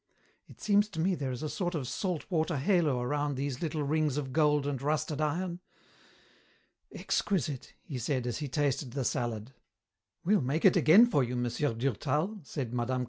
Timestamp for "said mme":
12.41-12.99